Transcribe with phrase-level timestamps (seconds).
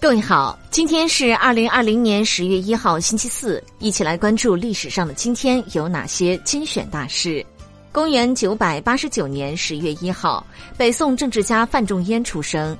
[0.00, 7.44] 各位好，今天是二零二零年十月一号，星期四，一起来关注历史上的今天有哪些精选大事。
[7.90, 12.78] 公元九百八十九年十月一号，北宋政治家范仲淹出生。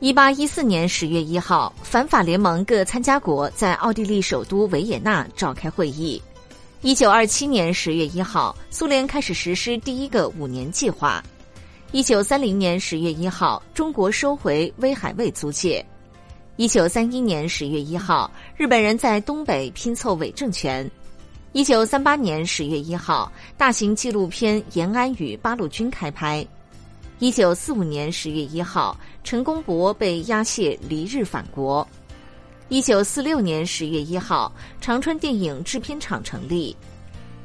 [0.00, 6.20] 一八一四年十月一号，反法联盟各参加国在奥地利首都维也纳召开会议。
[6.82, 11.22] 一九二七年十月一号，苏联开始实施第一个五年计划。
[11.92, 15.86] 一九三零年十月一号，中国收回威海卫租界。
[16.58, 20.90] 一九三一年十月一号，日本人在东北拼凑伪政权。
[21.52, 26.44] 一九三八年十月一号，大型纪录片《延安与八路军》开拍。
[27.20, 31.86] 一九四五年十月一号，陈公博被押解离日返国。
[32.68, 36.76] 一九四六年十月一号，长春电影制片厂成立。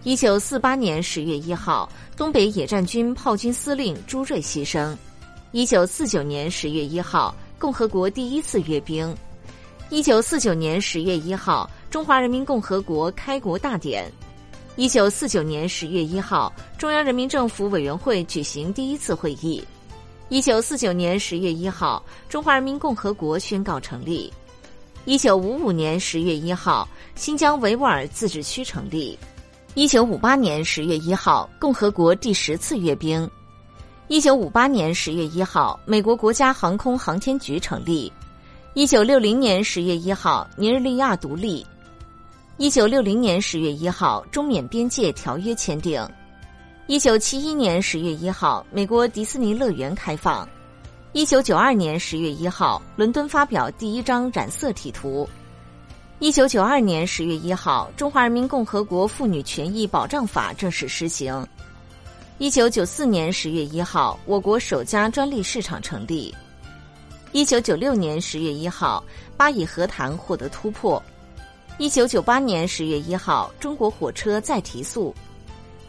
[0.01, 4.91] 一九四八年十月一号，东北野战军炮军司令朱瑞牺牲。
[5.51, 7.35] 一九四九年十月一号。
[7.63, 9.15] 共和国第一次阅兵，
[9.89, 14.03] 一九四九年十月一号，中华人民共和国开国大典；
[14.75, 19.63] 一九四九年十月一号，中央人民政府委员会举行第一次会议；
[20.27, 24.29] 一九四九年十月一号，中华人民共和国宣告成立；
[25.05, 29.17] 一九五五年十月一号，新疆维吾尔自治区成立；
[29.73, 33.25] 一九五八年十月一号，共和国第十次阅兵。
[34.09, 38.11] 一九五八年十月一号，美国国家航空航天局成立；
[38.73, 41.65] 一九六零年十月一号，尼日利亚独立；
[42.57, 46.05] 一九六零年十月一号，中缅边界条约签订；
[46.85, 50.45] 一九七一年十月一号，美国迪士尼乐园开放；
[51.13, 55.25] 一九九二年十月一号，伦敦发表第一张染色体图；
[56.19, 61.47] 一九九二年十月一号，中华人民共和国妇女权益保障法正式施行。
[62.43, 66.35] 一九九四年十月一号，我国首家专利市场成立。
[67.31, 69.01] 一九九六年十月一号，
[69.37, 71.01] 巴以和谈获得突破。
[71.77, 75.15] 一九九八年十月一号，中国火车再提速。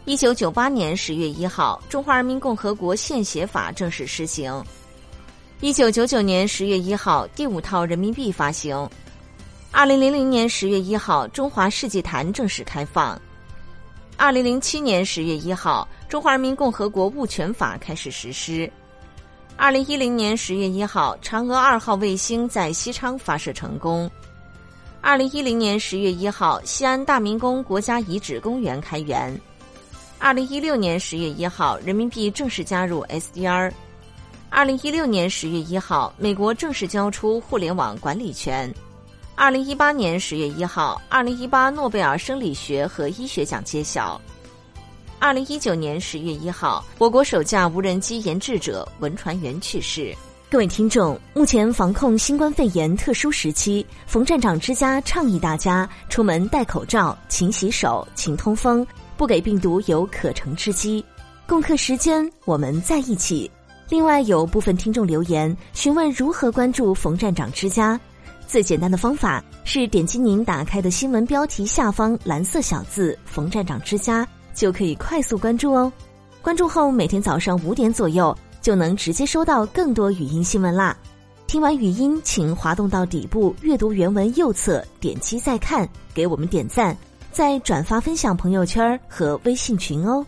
[0.05, 4.63] 一九九八年十月一号，中华人民共和国献血法正式施行。
[5.59, 8.89] 一九九九年十月一号，第五套人民币发行。
[9.71, 13.21] 二零零零年十月一号，中华世纪坛正式开放。
[14.17, 18.69] 二零零七年十月一号，中华人民共和国物权法开始实施。
[19.57, 24.09] 二零一零年十月一号，嫦娥二号卫星在西昌发射成功。
[25.01, 29.37] 二零一零年十月一号，西安大明宫国家遗址公园开园。
[30.17, 33.69] 二零一六年十月一号，人民币正式加入 SDR。
[34.49, 38.73] 二零一六年十月一号，美国正式交出互联网管理权。
[39.37, 44.19] 二零一八年十月一号，二零一八诺贝尔生理学和医学奖揭晓。
[45.19, 50.15] 二零一九年十月一号，我国首架无人机研制者文传元去世。
[50.49, 58.87] 各位听众，目前防控新冠肺炎特殊时期，冯站长之家倡议大家出门戴口罩、勤洗手、勤通风，
[59.17, 61.03] 不给病毒有可乘之机。
[61.45, 63.51] 共克时间，我们在一起。
[63.89, 67.99] 另外，有部分听众留言询问如何关注冯站长之家。
[68.47, 75.91] 最简单的方法是点击您打开的新闻标题下方蓝色小字“冯站长之家”，就可以快速关注哦。
[76.41, 80.95] 关注后，每天早上五点左右就能直接收到更多语音新闻啦。
[81.47, 86.95] 听完语音，请滑动到底部阅读原文右侧，点击再看，给我们点赞，
[87.31, 90.25] 再转发分享朋友圈和微信群哦。